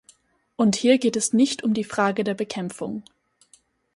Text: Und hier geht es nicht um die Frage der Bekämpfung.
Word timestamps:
Und 0.55 0.75
hier 0.77 0.97
geht 0.97 1.15
es 1.15 1.31
nicht 1.31 1.63
um 1.63 1.75
die 1.75 1.83
Frage 1.83 2.23
der 2.23 2.33
Bekämpfung. 2.33 3.03